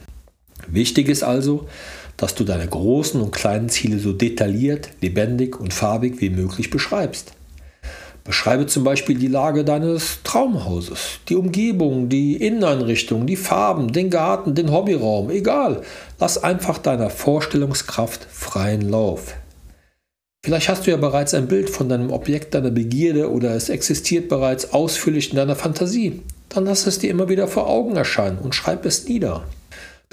Wichtig 0.67 1.07
ist 1.07 1.23
also, 1.23 1.67
dass 2.17 2.35
du 2.35 2.43
deine 2.43 2.67
großen 2.67 3.21
und 3.21 3.31
kleinen 3.31 3.69
Ziele 3.69 3.99
so 3.99 4.13
detailliert, 4.13 4.89
lebendig 5.01 5.59
und 5.59 5.73
farbig 5.73 6.21
wie 6.21 6.29
möglich 6.29 6.69
beschreibst. 6.69 7.33
Beschreibe 8.25 8.65
zum 8.65 8.83
Beispiel 8.83 9.19
die 9.19 9.27
Lage 9.27 9.63
deines 9.63 10.23
Traumhauses, 10.23 11.19
die 11.29 11.35
Umgebung, 11.35 12.09
die 12.09 12.35
Inneneinrichtung, 12.35 13.27
die 13.27 13.35
Farben, 13.35 13.93
den 13.93 14.09
Garten, 14.09 14.55
den 14.55 14.71
Hobbyraum, 14.71 15.29
egal. 15.29 15.83
Lass 16.19 16.43
einfach 16.43 16.79
deiner 16.79 17.11
Vorstellungskraft 17.11 18.25
freien 18.31 18.89
Lauf. 18.89 19.35
Vielleicht 20.43 20.69
hast 20.69 20.87
du 20.87 20.91
ja 20.91 20.97
bereits 20.97 21.35
ein 21.35 21.47
Bild 21.47 21.69
von 21.69 21.87
deinem 21.87 22.11
Objekt 22.11 22.55
deiner 22.55 22.71
Begierde 22.71 23.31
oder 23.31 23.55
es 23.55 23.69
existiert 23.69 24.27
bereits 24.27 24.73
ausführlich 24.73 25.29
in 25.29 25.35
deiner 25.35 25.55
Fantasie. 25.55 26.21
Dann 26.49 26.65
lass 26.65 26.87
es 26.87 26.97
dir 26.97 27.11
immer 27.11 27.29
wieder 27.29 27.47
vor 27.47 27.67
Augen 27.67 27.95
erscheinen 27.95 28.39
und 28.39 28.55
schreib 28.55 28.85
es 28.85 29.07
nieder. 29.07 29.43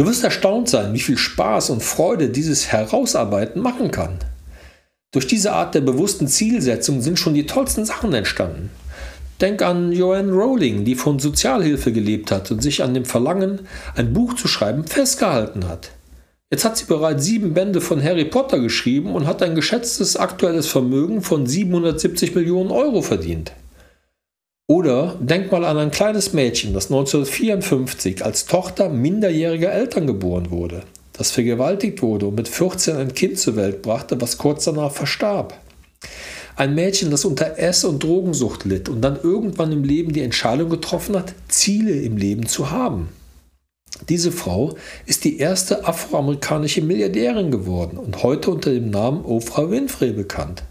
Du 0.02 0.08
wirst 0.08 0.24
erstaunt 0.24 0.68
sein, 0.68 0.94
wie 0.94 1.00
viel 1.00 1.16
Spaß 1.16 1.70
und 1.70 1.80
Freude 1.80 2.28
dieses 2.28 2.72
Herausarbeiten 2.72 3.62
machen 3.62 3.92
kann. 3.92 4.18
Durch 5.12 5.28
diese 5.28 5.52
Art 5.52 5.76
der 5.76 5.80
bewussten 5.80 6.26
Zielsetzung 6.26 7.00
sind 7.02 7.20
schon 7.20 7.34
die 7.34 7.46
tollsten 7.46 7.84
Sachen 7.84 8.12
entstanden. 8.12 8.70
Denk 9.40 9.62
an 9.62 9.92
Joanne 9.92 10.32
Rowling, 10.32 10.84
die 10.84 10.96
von 10.96 11.20
Sozialhilfe 11.20 11.92
gelebt 11.92 12.32
hat 12.32 12.50
und 12.50 12.64
sich 12.64 12.82
an 12.82 12.94
dem 12.94 13.04
Verlangen, 13.04 13.60
ein 13.94 14.12
Buch 14.12 14.34
zu 14.34 14.48
schreiben, 14.48 14.88
festgehalten 14.88 15.68
hat. 15.68 15.92
Jetzt 16.50 16.64
hat 16.64 16.76
sie 16.76 16.86
bereits 16.86 17.24
sieben 17.24 17.54
Bände 17.54 17.80
von 17.80 18.02
Harry 18.02 18.24
Potter 18.24 18.58
geschrieben 18.58 19.14
und 19.14 19.28
hat 19.28 19.40
ein 19.40 19.54
geschätztes 19.54 20.16
aktuelles 20.16 20.66
Vermögen 20.66 21.22
von 21.22 21.46
770 21.46 22.34
Millionen 22.34 22.72
Euro 22.72 23.02
verdient. 23.02 23.52
Oder 24.72 25.16
denk 25.20 25.52
mal 25.52 25.66
an 25.66 25.76
ein 25.76 25.90
kleines 25.90 26.32
Mädchen, 26.32 26.72
das 26.72 26.86
1954 26.86 28.24
als 28.24 28.46
Tochter 28.46 28.88
minderjähriger 28.88 29.70
Eltern 29.70 30.06
geboren 30.06 30.50
wurde, 30.50 30.84
das 31.12 31.30
vergewaltigt 31.30 32.00
wurde 32.00 32.24
und 32.28 32.36
mit 32.36 32.48
14 32.48 32.96
ein 32.96 33.12
Kind 33.12 33.38
zur 33.38 33.56
Welt 33.56 33.82
brachte, 33.82 34.18
was 34.18 34.38
kurz 34.38 34.64
danach 34.64 34.90
verstarb. 34.90 35.60
Ein 36.56 36.74
Mädchen, 36.74 37.10
das 37.10 37.26
unter 37.26 37.58
Ess- 37.58 37.84
und 37.84 38.02
Drogensucht 38.02 38.64
litt 38.64 38.88
und 38.88 39.02
dann 39.02 39.18
irgendwann 39.22 39.72
im 39.72 39.84
Leben 39.84 40.14
die 40.14 40.22
Entscheidung 40.22 40.70
getroffen 40.70 41.16
hat, 41.16 41.34
Ziele 41.48 41.92
im 41.92 42.16
Leben 42.16 42.46
zu 42.46 42.70
haben. 42.70 43.10
Diese 44.08 44.32
Frau 44.32 44.74
ist 45.04 45.24
die 45.24 45.36
erste 45.36 45.86
afroamerikanische 45.86 46.80
Milliardärin 46.80 47.50
geworden 47.50 47.98
und 47.98 48.22
heute 48.22 48.50
unter 48.50 48.70
dem 48.70 48.88
Namen 48.88 49.22
Oprah 49.26 49.70
Winfrey 49.70 50.12
bekannt. 50.12 50.62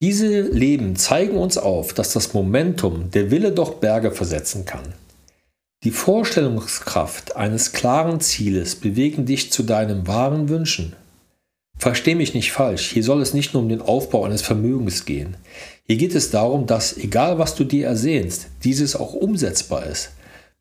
Diese 0.00 0.42
Leben 0.42 0.94
zeigen 0.94 1.36
uns 1.36 1.58
auf, 1.58 1.92
dass 1.92 2.12
das 2.12 2.32
Momentum, 2.32 3.10
der 3.10 3.32
Wille 3.32 3.50
doch 3.50 3.74
Berge 3.74 4.12
versetzen 4.12 4.64
kann. 4.64 4.94
Die 5.82 5.90
Vorstellungskraft 5.90 7.34
eines 7.34 7.72
klaren 7.72 8.20
Zieles 8.20 8.76
bewegen 8.76 9.26
dich 9.26 9.50
zu 9.50 9.64
deinem 9.64 10.06
wahren 10.06 10.48
Wünschen. 10.48 10.94
Versteh 11.78 12.14
mich 12.14 12.32
nicht 12.34 12.52
falsch, 12.52 12.90
hier 12.90 13.02
soll 13.02 13.22
es 13.22 13.34
nicht 13.34 13.54
nur 13.54 13.62
um 13.62 13.68
den 13.68 13.80
Aufbau 13.82 14.24
eines 14.24 14.42
Vermögens 14.42 15.04
gehen. 15.04 15.36
Hier 15.84 15.96
geht 15.96 16.14
es 16.14 16.30
darum, 16.30 16.66
dass, 16.66 16.96
egal 16.96 17.38
was 17.38 17.56
du 17.56 17.64
dir 17.64 17.86
ersehnst, 17.86 18.48
dieses 18.62 18.94
auch 18.94 19.14
umsetzbar 19.14 19.86
ist. 19.86 20.10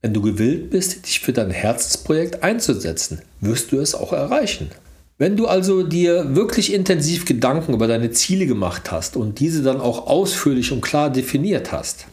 Wenn 0.01 0.13
du 0.13 0.22
gewillt 0.22 0.72
bist, 0.72 1.06
dich 1.06 1.20
für 1.20 1.34
dein 1.34 1.51
Herzensprojekt 1.51 2.44
einzusetzen, 2.44 3.22
wirst 3.41 3.72
du 3.72 3.79
es 3.79 3.94
auch 3.94 4.13
erreichen. 4.13 4.70
Wenn 5.20 5.36
du 5.36 5.48
also 5.48 5.82
dir 5.82 6.36
wirklich 6.36 6.72
intensiv 6.72 7.26
Gedanken 7.26 7.74
über 7.74 7.88
deine 7.88 8.12
Ziele 8.12 8.46
gemacht 8.46 8.92
hast 8.92 9.18
und 9.18 9.40
diese 9.40 9.64
dann 9.64 9.82
auch 9.82 10.06
ausführlich 10.06 10.72
und 10.72 10.82
klar 10.82 11.10
definiert 11.10 11.72
hast, 11.72 12.06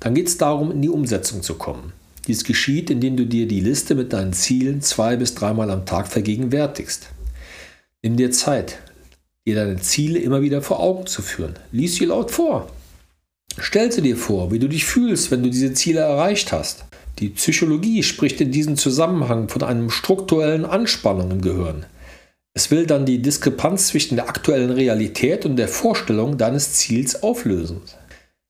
dann 0.00 0.14
geht 0.14 0.28
es 0.28 0.38
darum, 0.38 0.70
in 0.70 0.80
die 0.80 0.88
Umsetzung 0.88 1.42
zu 1.42 1.56
kommen. 1.56 1.92
Dies 2.26 2.44
geschieht, 2.44 2.88
indem 2.88 3.18
du 3.18 3.26
dir 3.26 3.46
die 3.46 3.60
Liste 3.60 3.94
mit 3.94 4.14
deinen 4.14 4.32
Zielen 4.32 4.80
zwei 4.80 5.16
bis 5.16 5.34
dreimal 5.34 5.70
am 5.70 5.84
Tag 5.84 6.08
vergegenwärtigst. 6.08 7.08
Nimm 8.02 8.16
dir 8.16 8.30
Zeit, 8.30 8.78
dir 9.46 9.54
deine 9.54 9.76
Ziele 9.76 10.18
immer 10.18 10.40
wieder 10.40 10.62
vor 10.62 10.80
Augen 10.80 11.06
zu 11.06 11.20
führen. 11.20 11.54
Lies 11.70 11.96
sie 11.96 12.06
laut 12.06 12.30
vor. 12.30 12.70
Stell 13.58 13.92
sie 13.92 14.02
dir 14.02 14.16
vor, 14.16 14.52
wie 14.52 14.58
du 14.58 14.68
dich 14.68 14.86
fühlst, 14.86 15.30
wenn 15.30 15.42
du 15.42 15.50
diese 15.50 15.74
Ziele 15.74 16.00
erreicht 16.00 16.52
hast. 16.52 16.84
Die 17.18 17.28
Psychologie 17.28 18.02
spricht 18.02 18.40
in 18.40 18.52
diesem 18.52 18.76
Zusammenhang 18.76 19.48
von 19.48 19.62
einem 19.62 19.90
strukturellen 19.90 20.64
Anspannung 20.64 21.30
im 21.30 21.40
Gehirn. 21.42 21.84
Es 22.54 22.70
will 22.70 22.86
dann 22.86 23.06
die 23.06 23.22
Diskrepanz 23.22 23.88
zwischen 23.88 24.16
der 24.16 24.28
aktuellen 24.28 24.70
Realität 24.70 25.46
und 25.46 25.56
der 25.56 25.68
Vorstellung 25.68 26.38
deines 26.38 26.72
Ziels 26.74 27.22
auflösen. 27.22 27.80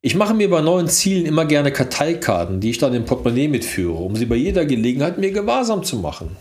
Ich 0.00 0.14
mache 0.14 0.34
mir 0.34 0.48
bei 0.48 0.60
neuen 0.60 0.88
Zielen 0.88 1.26
immer 1.26 1.44
gerne 1.44 1.72
Karteikarten, 1.72 2.60
die 2.60 2.70
ich 2.70 2.78
dann 2.78 2.94
im 2.94 3.04
Portemonnaie 3.04 3.48
mitführe, 3.48 3.98
um 3.98 4.14
sie 4.14 4.26
bei 4.26 4.36
jeder 4.36 4.64
Gelegenheit 4.64 5.18
mir 5.18 5.32
gewahrsam 5.32 5.82
zu 5.82 5.96
machen. 5.96 6.36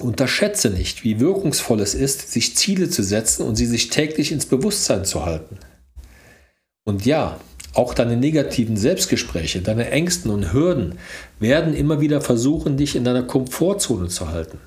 Unterschätze 0.00 0.70
nicht, 0.70 1.04
wie 1.04 1.20
wirkungsvoll 1.20 1.80
es 1.80 1.94
ist, 1.94 2.32
sich 2.32 2.56
Ziele 2.56 2.88
zu 2.88 3.02
setzen 3.02 3.46
und 3.46 3.56
sie 3.56 3.66
sich 3.66 3.90
täglich 3.90 4.32
ins 4.32 4.46
Bewusstsein 4.46 5.04
zu 5.04 5.24
halten. 5.24 5.58
Und 6.84 7.06
ja, 7.06 7.38
auch 7.74 7.92
deine 7.92 8.16
negativen 8.16 8.76
Selbstgespräche, 8.76 9.60
deine 9.60 9.90
Ängsten 9.90 10.30
und 10.30 10.52
Hürden 10.52 10.98
werden 11.40 11.74
immer 11.74 12.00
wieder 12.00 12.20
versuchen, 12.20 12.76
dich 12.76 12.94
in 12.94 13.04
deiner 13.04 13.24
Komfortzone 13.24 14.08
zu 14.08 14.30
halten. 14.30 14.58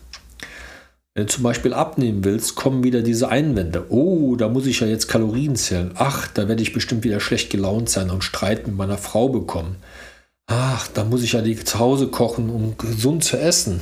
Wenn 1.18 1.26
du 1.26 1.34
zum 1.34 1.46
Beispiel 1.46 1.74
abnehmen 1.74 2.24
willst, 2.24 2.54
kommen 2.54 2.84
wieder 2.84 3.02
diese 3.02 3.30
Einwände. 3.30 3.88
Oh, 3.90 4.36
da 4.36 4.50
muss 4.50 4.68
ich 4.68 4.82
ja 4.82 4.86
jetzt 4.86 5.08
Kalorien 5.08 5.56
zählen. 5.56 5.90
Ach, 5.96 6.28
da 6.28 6.48
werde 6.48 6.62
ich 6.62 6.74
bestimmt 6.74 7.04
wieder 7.04 7.20
schlecht 7.20 7.50
gelaunt 7.50 7.90
sein 7.90 8.12
und 8.12 8.24
Streit 8.24 8.68
mit 8.68 8.78
meiner 8.78 9.00
Frau 9.00 9.28
bekommen. 9.28 9.78
Ach, 10.46 10.88
da 10.90 11.04
muss 11.04 11.24
ich 11.24 11.32
ja 11.34 11.42
die 11.42 11.56
zu 11.56 11.80
Hause 11.80 12.10
kochen, 12.10 12.52
um 12.52 12.78
gesund 12.78 13.24
zu 13.24 13.36
essen. 13.36 13.80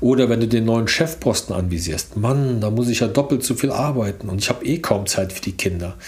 Oder 0.00 0.30
wenn 0.30 0.40
du 0.40 0.48
den 0.48 0.64
neuen 0.64 0.88
Chefposten 0.88 1.54
anvisierst, 1.54 2.16
Mann, 2.16 2.62
da 2.62 2.70
muss 2.70 2.88
ich 2.88 3.00
ja 3.00 3.08
doppelt 3.08 3.44
so 3.44 3.54
viel 3.54 3.70
arbeiten 3.70 4.30
und 4.30 4.38
ich 4.38 4.48
habe 4.48 4.64
eh 4.64 4.78
kaum 4.78 5.04
Zeit 5.04 5.34
für 5.34 5.42
die 5.42 5.58
Kinder. 5.58 5.98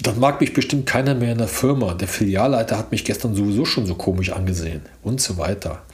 Dann 0.00 0.18
mag 0.18 0.40
mich 0.40 0.52
bestimmt 0.52 0.86
keiner 0.86 1.14
mehr 1.14 1.30
in 1.30 1.38
der 1.38 1.46
Firma. 1.46 1.94
Der 1.94 2.08
Filialleiter 2.08 2.76
hat 2.76 2.90
mich 2.90 3.04
gestern 3.04 3.36
sowieso 3.36 3.64
schon 3.64 3.86
so 3.86 3.94
komisch 3.94 4.32
angesehen 4.32 4.82
und 5.04 5.20
so 5.20 5.38
weiter. 5.38 5.84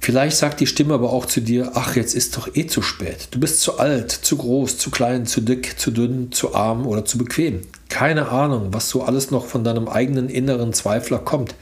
Vielleicht 0.00 0.36
sagt 0.36 0.60
die 0.60 0.66
Stimme 0.66 0.94
aber 0.94 1.12
auch 1.12 1.26
zu 1.26 1.40
dir, 1.40 1.72
ach, 1.74 1.96
jetzt 1.96 2.14
ist 2.14 2.36
doch 2.36 2.54
eh 2.54 2.66
zu 2.66 2.82
spät. 2.82 3.28
Du 3.32 3.40
bist 3.40 3.60
zu 3.60 3.78
alt, 3.78 4.10
zu 4.10 4.36
groß, 4.36 4.78
zu 4.78 4.90
klein, 4.90 5.26
zu 5.26 5.40
dick, 5.40 5.78
zu 5.78 5.90
dünn, 5.90 6.30
zu 6.32 6.54
arm 6.54 6.86
oder 6.86 7.04
zu 7.04 7.18
bequem. 7.18 7.62
Keine 7.88 8.28
Ahnung, 8.28 8.68
was 8.72 8.88
so 8.88 9.02
alles 9.02 9.30
noch 9.30 9.46
von 9.46 9.64
deinem 9.64 9.88
eigenen 9.88 10.28
inneren 10.28 10.72
Zweifler 10.72 11.18
kommt, 11.18 11.54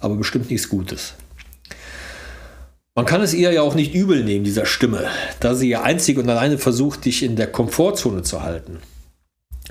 aber 0.00 0.16
bestimmt 0.16 0.50
nichts 0.50 0.68
Gutes. 0.68 1.14
Man 2.94 3.06
kann 3.06 3.22
es 3.22 3.32
ihr 3.32 3.52
ja 3.52 3.62
auch 3.62 3.74
nicht 3.74 3.94
übel 3.94 4.22
nehmen, 4.22 4.44
dieser 4.44 4.66
Stimme, 4.66 5.08
da 5.40 5.54
sie 5.54 5.68
ja 5.68 5.82
einzig 5.82 6.18
und 6.18 6.28
alleine 6.28 6.58
versucht, 6.58 7.04
dich 7.04 7.22
in 7.22 7.36
der 7.36 7.46
Komfortzone 7.46 8.22
zu 8.22 8.42
halten, 8.42 8.80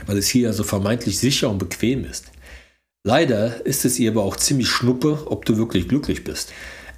weil 0.08 0.18
es 0.18 0.28
hier 0.28 0.44
ja 0.48 0.54
so 0.54 0.64
vermeintlich 0.64 1.20
sicher 1.20 1.50
und 1.50 1.60
bequem 1.60 2.04
ist. 2.04 2.26
Leider 3.04 3.64
ist 3.66 3.86
es 3.86 4.00
ihr 4.00 4.12
aber 4.12 4.24
auch 4.24 4.38
ziemlich 4.38 4.70
schnuppe, 4.70 5.20
ob 5.26 5.46
du 5.46 5.58
wirklich 5.58 5.88
glücklich 5.88 6.24
bist. 6.24 6.52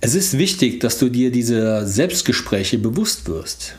Es 0.05 0.15
ist 0.15 0.37
wichtig, 0.37 0.81
dass 0.81 0.97
du 0.97 1.07
dir 1.07 1.31
diese 1.31 1.87
Selbstgespräche 1.87 2.77
bewusst 2.77 3.29
wirst. 3.29 3.75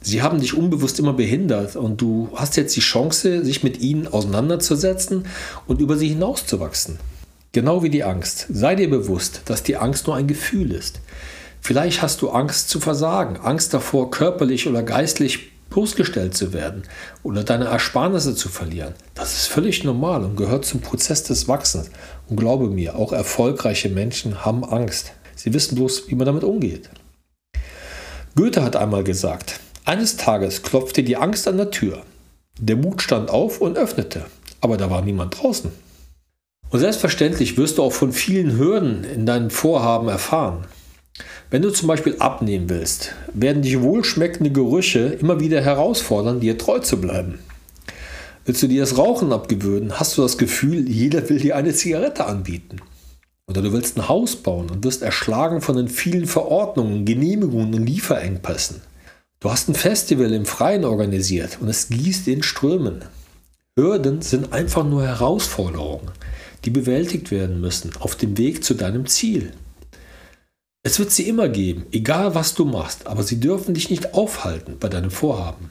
Sie 0.00 0.22
haben 0.22 0.40
dich 0.40 0.54
unbewusst 0.54 0.98
immer 0.98 1.12
behindert 1.12 1.76
und 1.76 2.00
du 2.00 2.30
hast 2.34 2.56
jetzt 2.56 2.74
die 2.74 2.80
Chance, 2.80 3.44
sich 3.44 3.62
mit 3.62 3.78
ihnen 3.78 4.06
auseinanderzusetzen 4.06 5.26
und 5.66 5.82
über 5.82 5.98
sie 5.98 6.08
hinauszuwachsen. 6.08 6.98
Genau 7.52 7.82
wie 7.82 7.90
die 7.90 8.02
Angst. 8.02 8.46
Sei 8.48 8.76
dir 8.76 8.88
bewusst, 8.88 9.42
dass 9.44 9.62
die 9.62 9.76
Angst 9.76 10.06
nur 10.06 10.16
ein 10.16 10.26
Gefühl 10.26 10.72
ist. 10.72 11.02
Vielleicht 11.60 12.00
hast 12.00 12.22
du 12.22 12.30
Angst 12.30 12.70
zu 12.70 12.80
versagen, 12.80 13.36
Angst 13.36 13.74
davor, 13.74 14.10
körperlich 14.10 14.68
oder 14.68 14.82
geistlich 14.82 15.50
bloßgestellt 15.68 16.34
zu 16.34 16.54
werden 16.54 16.84
oder 17.22 17.44
deine 17.44 17.66
Ersparnisse 17.66 18.34
zu 18.34 18.48
verlieren. 18.48 18.94
Das 19.14 19.34
ist 19.34 19.48
völlig 19.48 19.84
normal 19.84 20.24
und 20.24 20.36
gehört 20.36 20.64
zum 20.64 20.80
Prozess 20.80 21.24
des 21.24 21.46
Wachsens. 21.46 21.90
Und 22.26 22.36
glaube 22.36 22.68
mir, 22.68 22.96
auch 22.96 23.12
erfolgreiche 23.12 23.90
Menschen 23.90 24.46
haben 24.46 24.64
Angst. 24.64 25.12
Sie 25.38 25.54
wissen 25.54 25.76
bloß, 25.76 26.08
wie 26.08 26.16
man 26.16 26.26
damit 26.26 26.42
umgeht. 26.42 26.90
Goethe 28.34 28.62
hat 28.62 28.74
einmal 28.74 29.04
gesagt, 29.04 29.60
eines 29.84 30.16
Tages 30.16 30.62
klopfte 30.62 31.04
die 31.04 31.16
Angst 31.16 31.46
an 31.46 31.56
der 31.56 31.70
Tür. 31.70 32.02
Der 32.58 32.76
Mut 32.76 33.02
stand 33.02 33.30
auf 33.30 33.60
und 33.60 33.78
öffnete, 33.78 34.26
aber 34.60 34.76
da 34.76 34.90
war 34.90 35.00
niemand 35.00 35.40
draußen. 35.40 35.70
Und 36.70 36.80
selbstverständlich 36.80 37.56
wirst 37.56 37.78
du 37.78 37.84
auch 37.84 37.92
von 37.92 38.12
vielen 38.12 38.58
Hürden 38.58 39.04
in 39.04 39.26
deinen 39.26 39.50
Vorhaben 39.50 40.08
erfahren. 40.08 40.66
Wenn 41.50 41.62
du 41.62 41.70
zum 41.70 41.86
Beispiel 41.86 42.16
abnehmen 42.18 42.68
willst, 42.68 43.14
werden 43.32 43.62
dich 43.62 43.80
wohlschmeckende 43.80 44.50
Gerüche 44.50 45.16
immer 45.20 45.40
wieder 45.40 45.62
herausfordern, 45.62 46.40
dir 46.40 46.58
treu 46.58 46.80
zu 46.80 47.00
bleiben. 47.00 47.38
Willst 48.44 48.62
du 48.62 48.66
dir 48.66 48.80
das 48.80 48.98
Rauchen 48.98 49.32
abgewöhnen, 49.32 50.00
hast 50.00 50.18
du 50.18 50.22
das 50.22 50.36
Gefühl, 50.36 50.88
jeder 50.88 51.28
will 51.28 51.38
dir 51.38 51.54
eine 51.54 51.72
Zigarette 51.72 52.26
anbieten. 52.26 52.80
Oder 53.48 53.62
du 53.62 53.72
willst 53.72 53.96
ein 53.96 54.08
Haus 54.08 54.36
bauen 54.36 54.68
und 54.70 54.84
wirst 54.84 55.02
erschlagen 55.02 55.62
von 55.62 55.76
den 55.76 55.88
vielen 55.88 56.26
Verordnungen, 56.26 57.06
Genehmigungen 57.06 57.74
und 57.74 57.86
Lieferengpässen. 57.86 58.82
Du 59.40 59.50
hast 59.50 59.68
ein 59.68 59.74
Festival 59.74 60.32
im 60.32 60.44
Freien 60.44 60.84
organisiert 60.84 61.58
und 61.60 61.68
es 61.68 61.88
gießt 61.88 62.28
in 62.28 62.42
Strömen. 62.42 63.04
Hürden 63.78 64.20
sind 64.20 64.52
einfach 64.52 64.84
nur 64.84 65.06
Herausforderungen, 65.06 66.10
die 66.64 66.70
bewältigt 66.70 67.30
werden 67.30 67.60
müssen 67.60 67.92
auf 68.00 68.16
dem 68.16 68.36
Weg 68.36 68.64
zu 68.64 68.74
deinem 68.74 69.06
Ziel. 69.06 69.52
Es 70.82 70.98
wird 70.98 71.10
sie 71.10 71.28
immer 71.28 71.48
geben, 71.48 71.86
egal 71.90 72.34
was 72.34 72.54
du 72.54 72.64
machst, 72.64 73.06
aber 73.06 73.22
sie 73.22 73.40
dürfen 73.40 73.74
dich 73.74 73.88
nicht 73.88 74.12
aufhalten 74.14 74.76
bei 74.78 74.88
deinem 74.88 75.10
Vorhaben. 75.10 75.70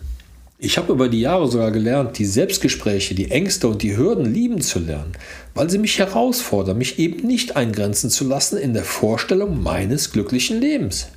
Ich 0.59 0.79
habe 0.79 0.91
über 0.91 1.07
die 1.07 1.21
Jahre 1.21 1.47
sogar 1.47 1.69
gelernt, 1.69 2.17
die 2.17 2.25
Selbstgespräche, 2.25 3.13
die 3.13 3.29
Ängste 3.29 3.67
und 3.67 3.83
die 3.83 3.95
Hürden 3.95 4.25
lieben 4.33 4.59
zu 4.59 4.79
lernen, 4.79 5.11
weil 5.53 5.69
sie 5.69 5.77
mich 5.77 5.99
herausfordern, 5.99 6.79
mich 6.79 6.97
eben 6.97 7.27
nicht 7.27 7.55
eingrenzen 7.55 8.09
zu 8.09 8.25
lassen 8.27 8.57
in 8.57 8.73
der 8.73 8.83
Vorstellung 8.83 9.61
meines 9.61 10.11
glücklichen 10.11 10.59
Lebens. 10.59 11.09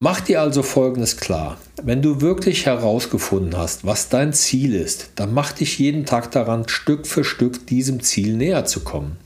Mach 0.00 0.20
dir 0.20 0.40
also 0.40 0.64
Folgendes 0.64 1.18
klar. 1.18 1.56
Wenn 1.80 2.02
du 2.02 2.20
wirklich 2.20 2.66
herausgefunden 2.66 3.56
hast, 3.56 3.86
was 3.86 4.08
dein 4.08 4.32
Ziel 4.32 4.74
ist, 4.74 5.10
dann 5.14 5.32
mach 5.32 5.52
dich 5.52 5.78
jeden 5.78 6.04
Tag 6.04 6.32
daran, 6.32 6.68
Stück 6.68 7.06
für 7.06 7.22
Stück 7.22 7.68
diesem 7.68 8.00
Ziel 8.02 8.36
näher 8.36 8.64
zu 8.64 8.80
kommen. 8.80 9.18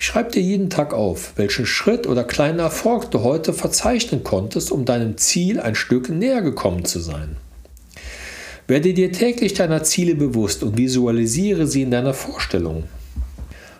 Schreib 0.00 0.32
dir 0.32 0.42
jeden 0.42 0.68
Tag 0.68 0.92
auf, 0.92 1.34
welchen 1.36 1.64
Schritt 1.64 2.08
oder 2.08 2.24
kleinen 2.24 2.58
Erfolg 2.58 3.08
du 3.12 3.20
heute 3.22 3.52
verzeichnen 3.52 4.24
konntest, 4.24 4.72
um 4.72 4.84
deinem 4.84 5.16
Ziel 5.16 5.60
ein 5.60 5.76
Stück 5.76 6.08
näher 6.08 6.42
gekommen 6.42 6.84
zu 6.84 6.98
sein. 6.98 7.36
Werde 8.68 8.94
dir 8.94 9.12
täglich 9.12 9.54
deiner 9.54 9.84
Ziele 9.84 10.16
bewusst 10.16 10.64
und 10.64 10.76
visualisiere 10.76 11.68
sie 11.68 11.82
in 11.82 11.92
deiner 11.92 12.14
Vorstellung. 12.14 12.84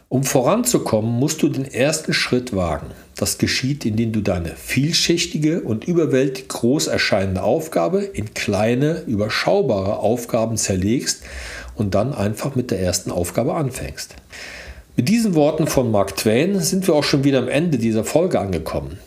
Um 0.09 0.23
voranzukommen, 0.23 1.11
musst 1.19 1.43
du 1.43 1.49
den 1.49 1.65
ersten 1.65 2.13
Schritt 2.13 2.55
wagen. 2.55 2.87
Das 3.17 3.39
geschieht, 3.39 3.85
indem 3.85 4.13
du 4.13 4.21
deine 4.21 4.55
vielschichtige 4.55 5.63
und 5.63 5.89
überwältigend 5.89 6.51
groß 6.51 6.87
erscheinende 6.87 7.43
Aufgabe 7.43 8.05
in 8.05 8.33
kleine, 8.33 9.03
überschaubare 9.09 9.99
Aufgaben 9.99 10.57
zerlegst 10.57 11.23
und 11.75 11.97
dann 11.97 12.15
einfach 12.15 12.55
mit 12.55 12.71
der 12.71 12.81
ersten 12.81 13.11
Aufgabe 13.11 13.55
anfängst. 13.55 14.15
Mit 14.97 15.09
diesen 15.09 15.35
Worten 15.35 15.67
von 15.67 15.91
Mark 15.91 16.17
Twain 16.17 16.61
sind 16.61 16.87
wir 16.87 16.95
auch 16.95 17.05
schon 17.05 17.25
wieder 17.25 17.41
am 17.41 17.49
Ende 17.49 17.79
dieser 17.79 18.05
Folge 18.05 18.39
angekommen. 18.39 18.99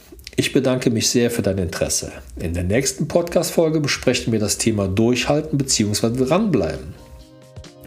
Ich 0.50 0.54
bedanke 0.54 0.90
mich 0.90 1.08
sehr 1.08 1.30
für 1.30 1.44
dein 1.44 1.60
Interesse. 1.60 2.12
In 2.40 2.56
der 2.56 2.64
nächsten 2.64 3.08
Podcast-Folge 3.08 3.82
besprechen 3.82 4.34
wir 4.34 4.40
das 4.40 4.58
Thema 4.58 4.88
Durchhalten 4.88 5.60
bzw. 5.60 6.26
dranbleiben. 6.26 6.96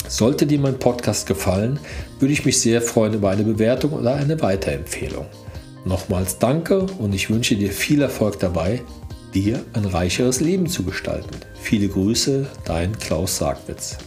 Sollte 0.06 0.46
dir 0.46 0.60
mein 0.60 0.78
Podcast 0.78 1.26
gefallen, 1.26 1.80
würde 2.20 2.32
ich 2.32 2.44
mich 2.44 2.60
sehr 2.60 2.80
freuen 2.80 3.14
über 3.14 3.30
eine 3.30 3.42
Bewertung 3.42 3.94
oder 3.94 4.14
eine 4.14 4.40
Weiterempfehlung. 4.40 5.26
Nochmals 5.84 6.38
danke 6.38 6.86
und 7.00 7.12
ich 7.12 7.30
wünsche 7.30 7.56
dir 7.56 7.72
viel 7.72 8.00
Erfolg 8.00 8.38
dabei, 8.38 8.80
dir 9.34 9.64
ein 9.72 9.84
reicheres 9.84 10.38
Leben 10.38 10.68
zu 10.68 10.84
gestalten. 10.84 11.34
Viele 11.60 11.88
Grüße, 11.88 12.46
dein 12.64 12.96
Klaus 12.96 13.38
Sagwitz. 13.38 13.98